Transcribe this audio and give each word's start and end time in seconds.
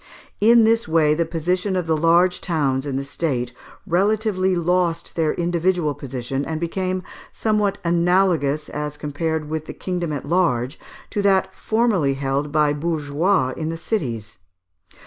In 0.39 0.63
this 0.63 0.87
way 0.87 1.13
the 1.13 1.27
position 1.27 1.75
of 1.75 1.85
the 1.85 1.95
large 1.95 2.41
towns 2.41 2.87
in 2.87 2.95
the 2.95 3.03
state 3.05 3.53
relatively 3.85 4.55
lost 4.55 5.13
their 5.15 5.35
individual 5.35 5.93
position, 5.93 6.43
and 6.43 6.59
became 6.59 7.03
somewhat 7.31 7.77
analogous, 7.83 8.67
as 8.67 8.97
compared 8.97 9.47
with 9.47 9.67
the 9.67 9.73
kingdom 9.73 10.11
at 10.11 10.25
large, 10.25 10.79
to 11.11 11.21
that 11.21 11.53
formerly 11.53 12.15
held 12.15 12.51
by 12.51 12.73
bourgeois 12.73 13.51
in 13.55 13.69
the 13.69 13.77
cities. 13.77 14.39